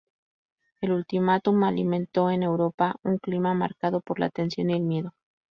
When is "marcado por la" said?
3.53-4.29